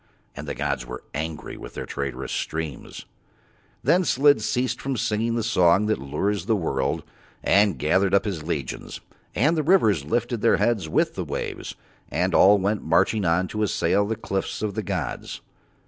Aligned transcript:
And 0.35 0.47
the 0.47 0.55
gods 0.55 0.83
were 0.83 1.03
angry 1.13 1.57
with 1.57 1.75
Their 1.75 1.85
traitorous 1.85 2.31
streams. 2.31 3.05
Then 3.83 4.03
Slid 4.03 4.41
ceased 4.41 4.81
from 4.81 4.97
singing 4.97 5.35
the 5.35 5.43
song 5.43 5.85
that 5.85 5.99
lures 5.99 6.47
the 6.47 6.55
world, 6.55 7.03
and 7.43 7.77
gathered 7.77 8.15
up 8.15 8.25
his 8.25 8.41
legions, 8.41 8.99
and 9.35 9.55
the 9.55 9.61
rivers 9.61 10.03
lifted 10.03 10.37
up 10.39 10.41
their 10.41 10.57
heads 10.57 10.89
with 10.89 11.13
the 11.13 11.23
waves, 11.23 11.75
and 12.09 12.33
all 12.33 12.57
went 12.57 12.81
marching 12.81 13.25
on 13.25 13.47
to 13.49 13.61
assail 13.61 14.07
the 14.07 14.15
cliffs 14.15 14.63
of 14.63 14.73
the 14.73 14.81
gods. 14.81 15.41